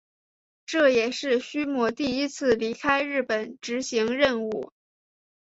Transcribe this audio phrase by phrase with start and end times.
[0.65, 4.71] 这也是须磨第一次离开日本执行任务。